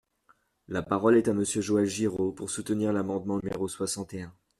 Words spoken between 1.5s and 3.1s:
Joël Giraud, pour soutenir